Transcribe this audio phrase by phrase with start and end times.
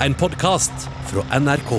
[0.00, 0.72] En podkast
[1.08, 1.70] fra NRK.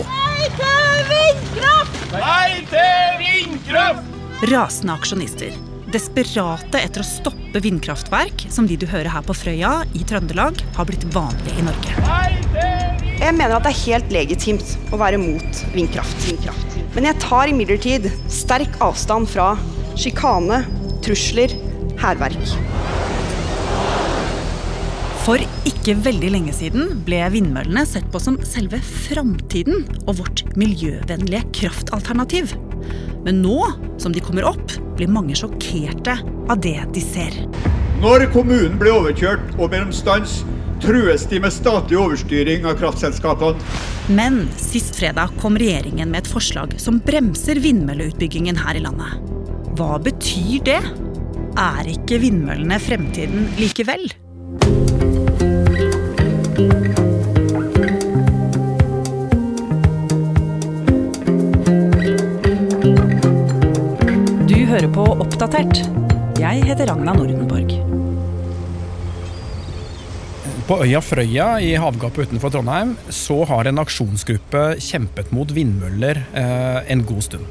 [2.17, 4.07] Nei til vindkraft!
[4.49, 5.53] Rasende aksjonister.
[5.93, 10.89] Desperate etter å stoppe vindkraftverk, som de du hører her på Frøya i Trøndelag, har
[10.89, 11.93] blitt vanlig i Norge.
[12.07, 16.17] Nei til Jeg mener at det er helt legitimt å være mot vindkraft.
[16.25, 16.81] vindkraft.
[16.97, 19.51] Men jeg tar imidlertid sterk avstand fra
[19.93, 20.63] sjikane,
[21.05, 21.53] trusler,
[22.01, 22.57] hærverk.
[25.27, 31.41] For ikke veldig lenge siden ble vindmøllene sett på som selve framtiden og vårt miljøvennlige
[31.57, 32.53] kraftalternativ.
[33.25, 33.57] Men nå
[33.99, 37.35] som de kommer opp, blir mange sjokkerte av det de ser.
[37.99, 40.37] Når kommunen blir overkjørt og mellom stans,
[40.79, 43.59] trues de med statlig overstyring av kraftselskapene.
[44.07, 49.19] Men sist fredag kom regjeringen med et forslag som bremser vindmølleutbyggingen her i landet.
[49.75, 50.79] Hva betyr det?
[51.59, 54.07] Er ikke vindmøllene fremtiden likevel?
[56.57, 56.63] Du
[64.65, 65.83] hører på Oppdatert.
[66.41, 67.69] Jeg heter Ragna Nordenborg.
[70.65, 76.81] På øya Frøya i havgapet utenfor Trondheim så har en aksjonsgruppe kjempet mot vindmøller eh,
[76.89, 77.45] en god stund.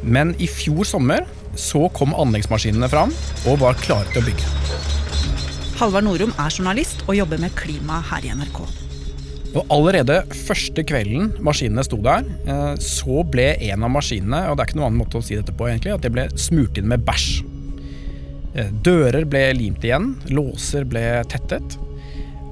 [0.00, 3.12] Men i fjor sommer så kom anleggsmaskinene fram
[3.44, 4.95] og var klare til å bygge.
[5.76, 8.62] Halvard Norum er journalist og jobber med klima her i NRK.
[9.56, 14.64] Og allerede første kvelden maskinene sto der, eh, så ble en av maskinene, og det
[14.64, 16.88] er ikke noen annen måte å si dette på egentlig, at det ble smurt inn
[16.88, 17.44] med bæsj.
[18.54, 21.76] Eh, Dører ble limt igjen, låser ble tettet.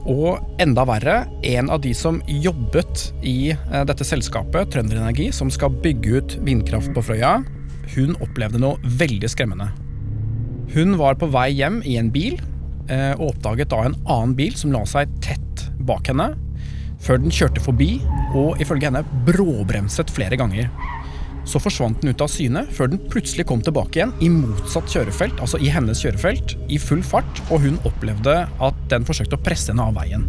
[0.05, 5.73] Og enda verre, en av de som jobbet i eh, dette selskapet, Trønderenergi, som skal
[5.73, 7.39] bygge ut vindkraft på Frøya,
[7.97, 9.73] hun opplevde noe veldig skremmende.
[10.75, 12.37] Hun var på vei hjem i en bil,
[12.91, 16.35] og oppdaget da en annen bil som la seg tett bak henne,
[17.05, 17.97] før den kjørte forbi
[18.37, 20.71] og ifølge henne bråbremset flere ganger.
[21.45, 25.43] Så forsvant den ut av syne, før den plutselig kom tilbake igjen i motsatt kjørefelt,
[25.45, 29.73] altså i hennes kjørefelt, i full fart, og hun opplevde at den forsøkte å presse
[29.73, 30.25] henne av veien.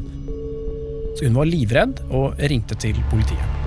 [1.16, 3.62] Så hun var livredd og ringte til politiet.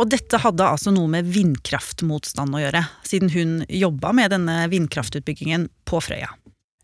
[0.00, 5.68] Og dette hadde altså noe med vindkraftmotstand å gjøre, siden hun jobba med denne vindkraftutbyggingen
[5.84, 6.32] på Frøya.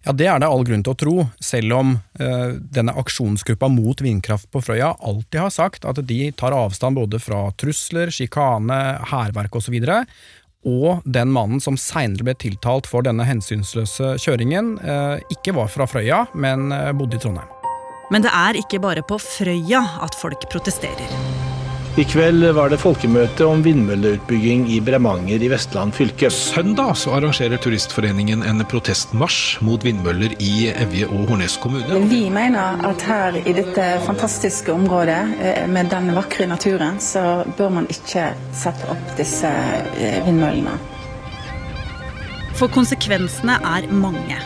[0.07, 3.99] Ja, det er det all grunn til å tro, selv om eh, denne aksjonsgruppa mot
[3.99, 8.79] vindkraft på Frøya alltid har sagt at de tar avstand både fra trusler, sjikane,
[9.11, 9.75] hærverk osv.,
[10.67, 15.91] og den mannen som seinere ble tiltalt for denne hensynsløse kjøringen, eh, ikke var fra
[15.91, 17.51] Frøya, men eh, bodde i Trondheim.
[18.15, 21.56] Men det er ikke bare på Frøya at folk protesterer.
[21.97, 26.29] I kveld var det folkemøte om vindmølleutbygging i Bremanger i Vestland fylke.
[26.29, 32.03] Søndag så arrangerer Turistforeningen en protestmarsj mot vindmøller i Evje og Hornnes kommune.
[32.11, 37.73] Vi mener at her i dette fantastiske området eh, med den vakre naturen, så bør
[37.79, 40.77] man ikke sette opp disse eh, vindmøllene.
[42.61, 44.37] For konsekvensene er mange.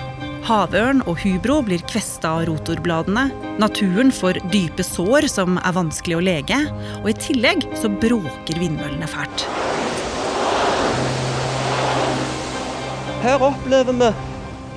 [0.40, 3.26] Havørn og hubro blir kvesta av rotorbladene.
[3.60, 6.56] Naturen får dype sår som er vanskelig å lege.
[7.02, 9.44] Og i tillegg så bråker vindmøllene fælt.
[13.20, 14.08] Her opplever vi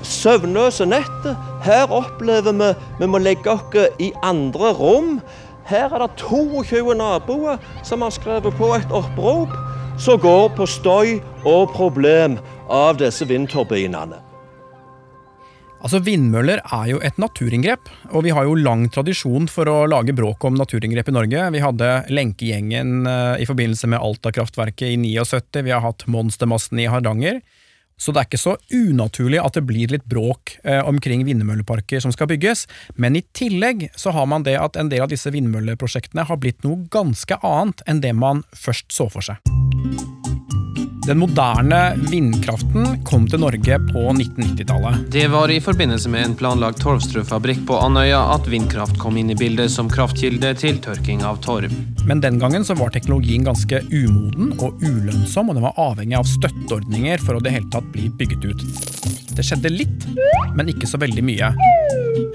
[0.04, 1.40] søvnløse netter.
[1.64, 5.16] Her opplever vi vi må legge oss i andre rom.
[5.64, 9.56] Her er det 22 naboer som har skrevet på et opprop
[9.96, 11.16] som går på støy
[11.48, 12.36] og problem
[12.68, 14.33] av disse vindturbinene.
[15.84, 20.16] Altså Vindmøller er jo et naturinngrep, og vi har jo lang tradisjon for å lage
[20.16, 21.42] bråk om naturinngrep i Norge.
[21.52, 26.88] Vi hadde Lenkegjengen eh, i forbindelse med Alta-kraftverket i 79, vi har hatt monstermassen i
[26.88, 27.42] Hardanger.
[28.00, 32.16] Så det er ikke så unaturlig at det blir litt bråk eh, omkring vindmølleparker som
[32.16, 32.64] skal bygges,
[32.96, 36.64] men i tillegg så har man det at en del av disse vindmølleprosjektene har blitt
[36.64, 39.44] noe ganske annet enn det man først så for seg.
[41.08, 45.02] Den moderne vindkraften kom til Norge på 1990-tallet.
[45.12, 49.36] Det var i forbindelse med en planlagt torvstrøfabrikk på Andøya at vindkraft kom inn i
[49.36, 51.76] bildet som kraftkilde til tørking av torv.
[52.08, 56.30] Men den gangen så var teknologien ganske umoden og ulønnsom, og den var avhengig av
[56.30, 58.66] støtteordninger for å det hele tatt bli bygget ut.
[59.36, 60.08] Det skjedde litt,
[60.56, 61.52] men ikke så veldig mye.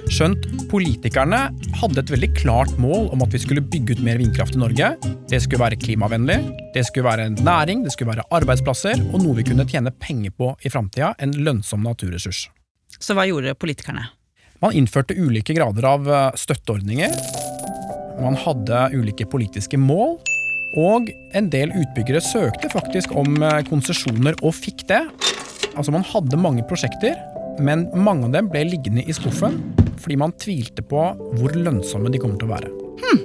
[0.09, 1.39] Skjønt politikerne
[1.79, 4.89] hadde et veldig klart mål om at vi skulle bygge ut mer vindkraft i Norge.
[5.31, 6.39] Det skulle være klimavennlig,
[6.75, 10.35] det skulle være en næring, det skulle være arbeidsplasser, og noe vi kunne tjene penger
[10.35, 12.49] på i framtida, en lønnsom naturressurs.
[12.99, 14.09] Så hva gjorde politikerne?
[14.65, 17.15] Man innførte ulike grader av eh, støtteordninger.
[18.19, 20.17] Man hadde ulike politiske mål.
[20.77, 21.09] Og
[21.39, 25.05] en del utbyggere søkte faktisk om eh, konsesjoner og fikk det.
[25.79, 27.15] Altså Man hadde mange prosjekter,
[27.62, 29.60] men mange av dem ble liggende i skuffen
[29.99, 31.08] fordi man tvilte på
[31.38, 32.70] hvor lønnsomme de kommer til å være.
[33.02, 33.25] Hmm.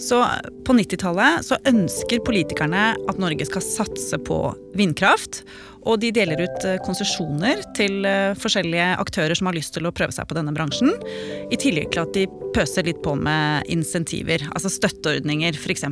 [0.00, 0.18] Så
[0.64, 4.38] på 90-tallet så ønsker politikerne at Norge skal satse på
[4.78, 5.42] vindkraft.
[5.88, 9.92] Og de deler ut eh, konsesjoner til eh, forskjellige aktører som har lyst til å
[9.96, 10.92] prøve seg på denne bransjen.
[11.52, 12.26] I tillegg til at de
[12.56, 15.86] pøser litt på med insentiver, altså støtteordninger, f.eks.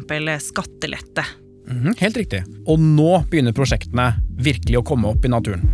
[0.48, 1.25] skattelette.
[1.69, 2.44] Mhm, helt riktig.
[2.69, 5.64] Og nå begynner prosjektene virkelig å komme opp i naturen.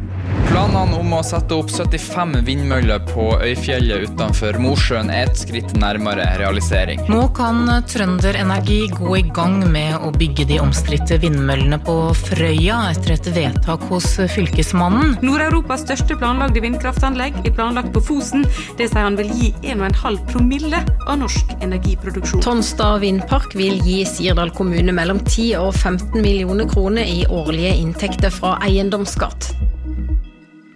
[0.48, 6.26] Planene om å sette opp 75 vindmøller på Øyfjellet utenfor Mosjøen er et skritt nærmere
[6.40, 7.02] realisering.
[7.10, 12.78] Nå kan Trønder Energi gå i gang med å bygge de omstridte vindmøllene på Frøya
[12.92, 15.16] etter et vedtak hos Fylkesmannen.
[15.24, 18.46] Nord-Europas største planlagde vindkraftanlegg er planlagt på Fosen.
[18.78, 22.44] Det sier han vil gi 1,5 promille av norsk energiproduksjon.
[22.44, 28.34] Tonstad vindpark vil gi Sirdal kommune mellom 10 og 15 millioner kroner i årlige inntekter
[28.34, 29.54] fra eiendomsskatt.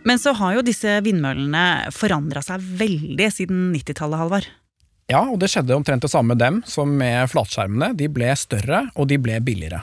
[0.08, 4.48] Men så har jo disse vindmøllene forandra seg veldig siden 90-tallet, Halvard.
[5.08, 7.94] Ja, og det skjedde omtrent det samme med dem som med flatskjermene.
[7.96, 9.82] De ble større, og de ble billigere.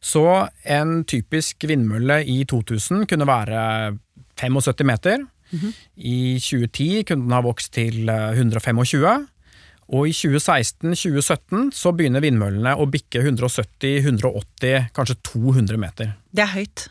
[0.00, 0.24] Så
[0.64, 3.60] en typisk vindmølle i 2000 kunne være
[4.40, 5.26] 75 meter.
[5.50, 5.74] Mhm.
[5.96, 9.26] I 2010 kunne den ha vokst til 125.
[9.90, 16.12] Og i 2016-2017 så begynner vindmøllene å bikke 170-180, kanskje 200 meter.
[16.30, 16.86] Det er høyt.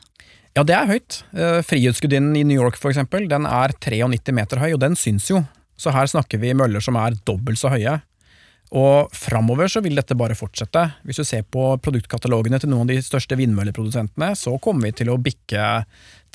[0.60, 1.22] Ja, det er høyt.
[1.32, 5.30] Eh, Frihetsgudinnen i New York for eksempel, den er 93 meter høy, og den syns
[5.32, 5.40] jo.
[5.80, 7.94] Så her snakker vi møller som er dobbelt så høye.
[8.76, 10.82] Og framover så vil dette bare fortsette.
[11.08, 15.14] Hvis du ser på produktkatalogene til noen av de største vindmølleprodusentene, så kommer vi til
[15.14, 15.70] å bikke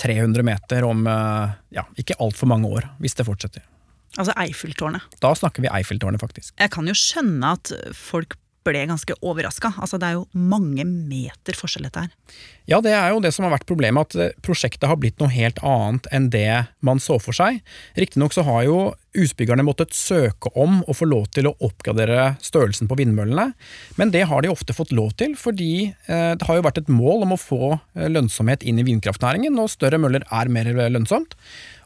[0.01, 3.69] 300 meter om eh, ja, ikke altfor mange år, hvis det fortsetter.
[4.17, 5.05] Altså Eiffeltårnet.
[5.21, 6.55] Da snakker vi Eiffeltårnet, faktisk.
[6.57, 9.75] Jeg kan jo skjønne at folk ble ganske overraska.
[9.79, 12.43] Altså, det er jo mange meter forskjell dette her.
[12.71, 15.33] Ja, det er jo det som har vært problemet, at eh, prosjektet har blitt noe
[15.33, 17.61] helt annet enn det man så for seg.
[18.01, 18.79] Riktignok så har jo
[19.15, 23.53] utbyggerne måttet søke om å få lov til å oppgradere størrelsen på vindmøllene,
[24.01, 26.91] men det har de ofte fått lov til, fordi eh, det har jo vært et
[26.91, 31.37] mål om å få eh, lønnsomhet inn i vindkraftnæringen, og større møller er mer lønnsomt.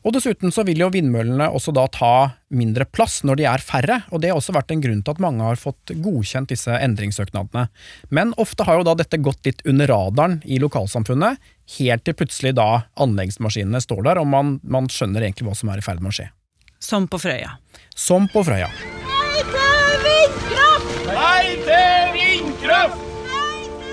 [0.07, 2.13] Og dessuten så vil jo vindmøllene også da ta
[2.55, 5.23] mindre plass når de er færre, og det har også vært en grunn til at
[5.23, 7.67] mange har fått godkjent disse endringssøknadene.
[8.15, 11.43] Men ofte har jo da dette gått litt under radaren i lokalsamfunnet,
[11.79, 12.69] helt til plutselig da
[13.01, 16.19] anleggsmaskinene står der, og man, man skjønner egentlig hva som er i ferd med å
[16.21, 16.31] skje.
[16.79, 17.57] Som på Frøya.
[17.99, 18.71] Som på Frøya.
[19.09, 20.95] Nei til vindkraft!
[21.11, 23.05] Nei til vindkraft!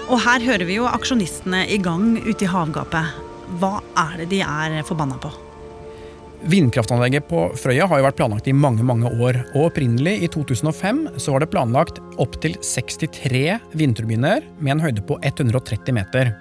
[0.05, 3.17] Og her hører vi jo aksjonistene i gang ute i havgapet.
[3.57, 5.33] Hva er det de er forbanna på?
[6.45, 11.05] Vindkraftanlegget på Frøya har jo vært planlagt i mange mange år, og opprinnelig, i 2005,
[11.21, 13.45] så var det planlagt opptil 63
[13.77, 16.33] vindturbiner med en høyde på 130 meter.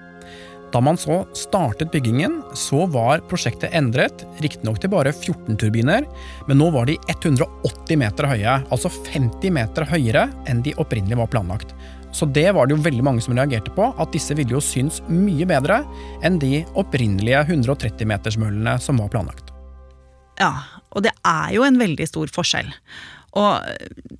[0.74, 6.02] Da man så startet byggingen, så var prosjektet endret, riktignok til bare 14 turbiner,
[6.48, 11.30] men nå var de 180 meter høye, altså 50 meter høyere enn de opprinnelig var
[11.30, 11.76] planlagt.
[12.14, 15.00] Så det var det jo veldig mange som reagerte på, at disse ville jo synes
[15.06, 15.80] mye bedre
[16.26, 19.53] enn de opprinnelige 130-metersmøllene som var planlagt.
[20.40, 20.52] Ja,
[20.94, 22.70] og det er jo en veldig stor forskjell.
[23.34, 23.66] Og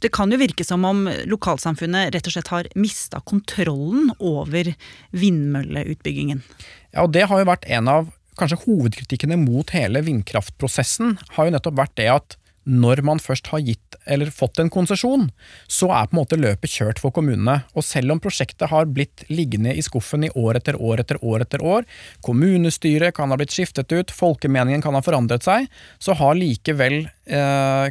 [0.02, 4.72] det kan jo virke som om lokalsamfunnet rett og slett har mista kontrollen over
[5.14, 6.42] vindmølleutbyggingen.
[6.90, 11.54] Ja, og det har jo vært en av kanskje hovedkritikkene mot hele vindkraftprosessen, har jo
[11.54, 15.28] nettopp vært det at når man først har gitt eller fått en konsesjon,
[15.70, 17.60] så er på en måte løpet kjørt for kommunene.
[17.76, 21.44] Og selv om prosjektet har blitt liggende i skuffen i år etter år etter år
[21.44, 21.88] etter år,
[22.24, 25.68] kommunestyret kan ha blitt skiftet ut, folkemeningen kan ha forandret seg,
[26.02, 27.86] så har likevel eh,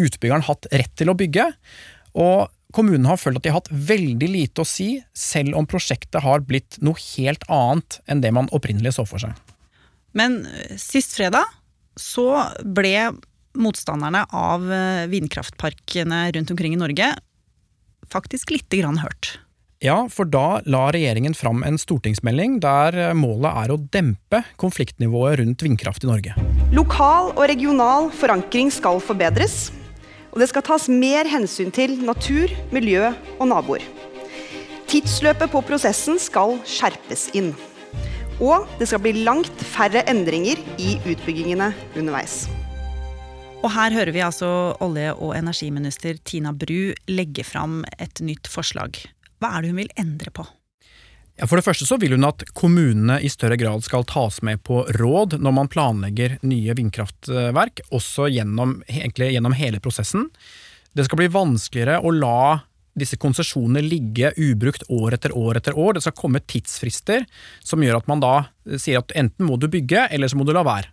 [0.00, 1.50] utbyggeren hatt rett til å bygge.
[2.16, 6.24] Og kommunene har følt at de har hatt veldig lite å si, selv om prosjektet
[6.24, 9.36] har blitt noe helt annet enn det man opprinnelig så for seg.
[10.16, 10.42] Men
[10.80, 11.44] sist fredag
[12.00, 12.28] så
[12.64, 13.12] ble
[13.60, 14.64] motstanderne av
[15.12, 17.10] vindkraftparkene rundt omkring i Norge
[18.12, 19.38] faktisk lite grann hørt.
[19.84, 25.64] Ja, for da la regjeringen fram en stortingsmelding der målet er å dempe konfliktnivået rundt
[25.66, 26.36] vindkraft i Norge.
[26.72, 29.68] Lokal og regional forankring skal forbedres,
[30.32, 33.84] og det skal tas mer hensyn til natur, miljø og naboer.
[34.88, 37.52] Tidsløpet på prosessen skal skjerpes inn.
[38.40, 42.46] Og det skal bli langt færre endringer i utbyggingene underveis.
[43.66, 44.48] Og her hører vi altså
[44.84, 49.00] olje- og energiminister Tina Bru legge fram et nytt forslag.
[49.42, 50.44] Hva er det hun vil endre på?
[51.36, 54.62] Ja, For det første så vil hun at kommunene i større grad skal tas med
[54.64, 60.30] på råd når man planlegger nye vindkraftverk, også gjennom, gjennom hele prosessen.
[60.94, 62.62] Det skal bli vanskeligere å la
[62.96, 65.96] disse konsesjonene ligge ubrukt år etter år etter år.
[65.96, 67.26] Det skal komme tidsfrister
[67.60, 68.34] som gjør at man da
[68.80, 70.88] sier at enten må du bygge, eller så må du la være.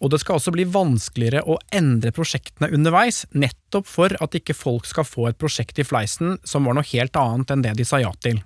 [0.00, 4.88] Og det skal også bli vanskeligere å endre prosjektene underveis, nettopp for at ikke folk
[4.88, 8.02] skal få et prosjekt i fleisen som var noe helt annet enn det de sa
[8.02, 8.42] ja til.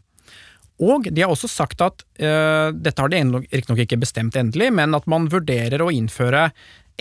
[0.81, 4.97] Og de har også sagt at øh, dette har de riktignok ikke bestemt endelig, men
[4.97, 6.49] at man vurderer å innføre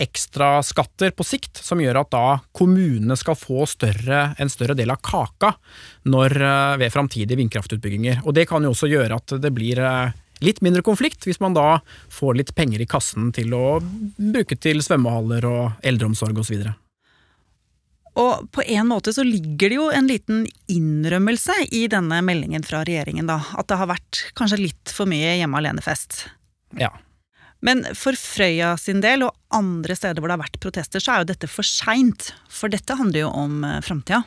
[0.00, 2.24] ekstra skatter på sikt, som gjør at da
[2.56, 5.52] kommunene skal få større, en større del av kaka
[6.08, 8.22] når, uh, ved framtidige vindkraftutbygginger.
[8.24, 11.56] Og det kan jo også gjøre at det blir uh, litt mindre konflikt, hvis man
[11.56, 11.80] da
[12.12, 13.80] får litt penger i kassen til å
[14.16, 16.70] bruke til svømmehaller og eldreomsorg osv.
[18.20, 22.82] Og på en måte så ligger det jo en liten innrømmelse i denne meldingen fra
[22.86, 23.38] regjeringen, da.
[23.54, 26.24] At det har vært kanskje litt for mye hjemme alene-fest.
[26.80, 26.90] Ja.
[27.64, 31.22] Men for Frøya sin del, og andre steder hvor det har vært protester, så er
[31.22, 32.32] jo dette for seint.
[32.50, 34.24] For dette handler jo om eh, framtida.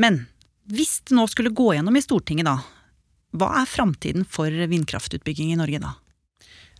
[0.00, 0.24] Men
[0.72, 2.58] hvis det nå skulle gå gjennom i Stortinget, da,
[3.34, 5.94] hva er framtiden for vindkraftutbygging i Norge da?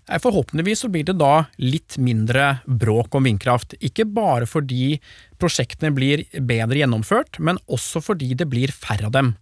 [0.05, 3.73] Forhåpentligvis så blir det da litt mindre bråk om vindkraft.
[3.81, 4.99] Ikke bare fordi
[5.41, 9.33] prosjektene blir bedre gjennomført, men også fordi det blir færre av dem.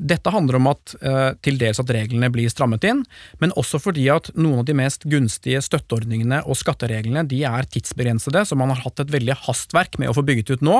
[0.00, 3.02] Dette handler om at eh, til dels at reglene blir strammet inn,
[3.42, 8.44] men også fordi at noen av de mest gunstige støtteordningene og skattereglene de er tidsbegrensede,
[8.48, 10.78] så man har hatt et veldig hastverk med å få bygget ut nå,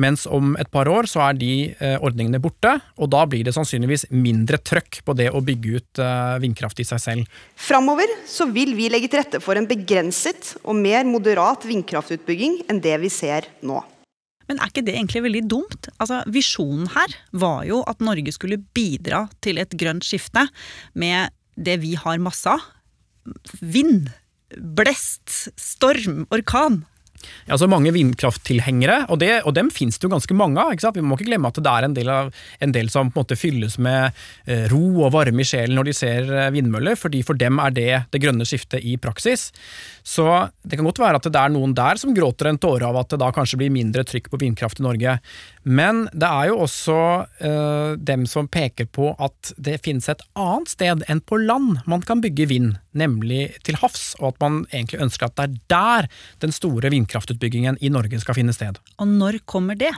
[0.00, 3.54] mens om et par år så er de eh, ordningene borte, og da blir det
[3.56, 7.38] sannsynligvis mindre trøkk på det å bygge ut eh, vindkraft i seg selv.
[7.68, 12.82] Framover så vil vi legge til rette for en begrenset og mer moderat vindkraftutbygging enn
[12.82, 13.84] det vi ser nå.
[14.48, 15.90] Men er ikke det egentlig veldig dumt?
[16.00, 20.46] Altså, Visjonen her var jo at Norge skulle bidra til et grønt skifte
[20.98, 22.64] med det vi har masse av.
[23.60, 24.08] Vind,
[24.56, 26.82] blest, storm, orkan.
[27.48, 30.72] Ja, så Mange vindkrafttilhengere, og, det, og dem finnes det jo ganske mange av.
[30.72, 30.96] ikke sant?
[30.96, 32.30] Vi må ikke glemme at det er en del, av,
[32.64, 34.16] en del som på en måte fylles med
[34.48, 37.74] eh, ro og varme i sjelen når de ser eh, vindmøller, fordi for dem er
[37.76, 39.50] det det grønne skiftet i praksis.
[40.08, 40.24] Så
[40.64, 43.12] det kan godt være at det er noen der som gråter en tåre av at
[43.12, 45.18] det da kanskje blir mindre trykk på vindkraft i Norge.
[45.68, 46.98] Men det er jo også
[47.44, 52.04] øh, dem som peker på at det finnes et annet sted enn på land man
[52.06, 56.08] kan bygge vind, nemlig til havs, og at man egentlig ønsker at det er der
[56.44, 58.78] den store vindkraftutbyggingen i Norge skal finne sted.
[59.00, 59.92] Og når kommer det?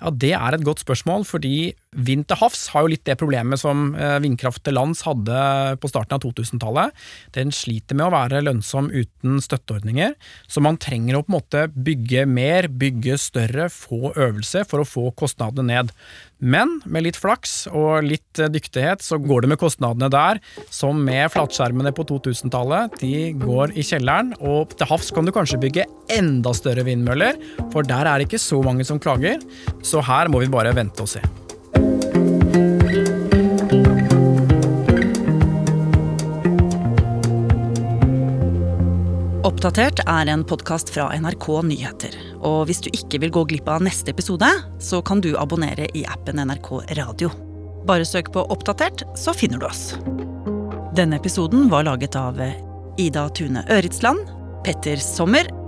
[0.00, 3.58] Ja, Det er et godt spørsmål, fordi vind til havs har jo litt det problemet
[3.58, 6.92] som uh, vindkraft til lands hadde på starten av 2000-tallet.
[7.32, 10.14] Den sliter med å være lønnsom uten støtteordninger,
[10.46, 14.88] så man trenger å på en måte bygge mer, bygge større, få øvelse for å
[14.88, 15.94] få kostnadene ned.
[16.38, 21.00] Men med litt flaks og litt eh, dyktighet så går det med kostnadene der som
[21.02, 23.00] med flatskjermene på 2000-tallet.
[23.02, 27.38] De går i kjelleren, og til havs kan du kanskje bygge enda større vindmøller,
[27.72, 29.42] for der er det ikke så mange som klager.
[29.82, 31.22] Så her må vi bare vente og se.
[39.48, 42.12] Oppdatert er en podkast fra NRK Nyheter.
[42.46, 44.46] Og hvis du ikke vil gå glipp av neste episode,
[44.78, 47.32] så kan du abonnere i appen NRK Radio.
[47.88, 49.96] Bare søk på Oppdatert, så finner du oss.
[50.98, 52.38] Denne episoden var laget av
[52.98, 54.30] Ida Tune Øritsland,
[54.66, 55.48] Petter Sommer